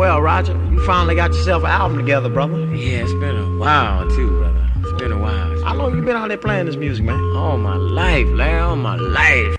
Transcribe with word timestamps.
Well, 0.00 0.22
Roger, 0.22 0.54
you 0.70 0.82
finally 0.86 1.14
got 1.14 1.34
yourself 1.34 1.62
an 1.62 1.68
album 1.68 1.98
together, 1.98 2.30
brother. 2.30 2.56
Yeah, 2.74 3.02
it's 3.02 3.12
been 3.12 3.36
a 3.36 3.58
while 3.58 4.08
too, 4.08 4.30
brother. 4.30 4.70
It's 4.78 4.92
been 4.98 5.12
a 5.12 5.18
while. 5.18 5.62
How 5.62 5.74
long 5.74 5.94
you 5.94 6.00
been 6.00 6.16
out 6.16 6.28
there 6.28 6.38
playing 6.38 6.64
this 6.64 6.76
music, 6.76 7.04
man? 7.04 7.20
All 7.36 7.58
my 7.58 7.76
life, 7.76 8.26
Larry, 8.28 8.60
all 8.60 8.76
my 8.76 8.96
life. 8.96 9.58